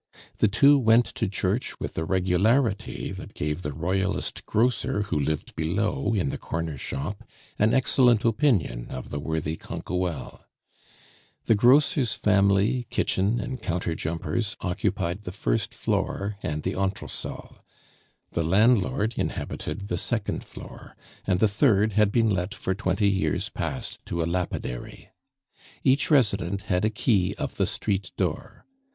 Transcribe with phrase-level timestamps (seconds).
[0.39, 5.55] The two went to church with a regularity that gave the royalist grocer, who lived
[5.55, 7.23] below, in the corner shop,
[7.59, 10.43] an excellent opinion of the worthy Canquoelle.
[11.45, 17.57] The grocer's family, kitchen, and counter jumpers occupied the first floor and the entresol;
[18.31, 20.95] the landlord inhabited the second floor;
[21.27, 25.09] and the third had been let for twenty years past to a lapidary.
[25.83, 28.65] Each resident had a key of the street door.